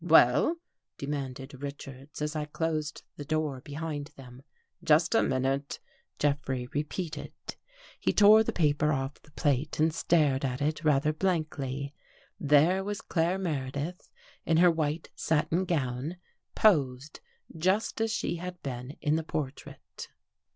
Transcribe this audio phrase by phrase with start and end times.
[0.03, 0.55] "Well?"
[0.97, 4.41] demanded Richards, as I closed the door behind them."
[4.83, 5.79] Just a minute,"
[6.17, 7.33] Jeffrey repeated.
[7.99, 11.93] He tore the paper off the plate and stared at it rather blankly.
[12.39, 14.09] There was Claire Meredith
[14.43, 16.17] in her white satin gown,
[16.55, 17.19] posed
[17.55, 20.09] just as she had been in the portrait.